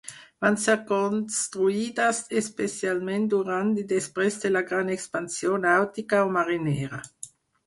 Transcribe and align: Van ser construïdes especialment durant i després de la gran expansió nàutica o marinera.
Van 0.43 0.55
ser 0.61 0.75
construïdes 0.91 2.21
especialment 2.41 3.27
durant 3.35 3.69
i 3.83 3.85
després 3.93 4.39
de 4.47 4.53
la 4.57 4.65
gran 4.73 4.91
expansió 4.95 5.61
nàutica 5.69 6.25
o 6.31 6.35
marinera. 6.41 7.05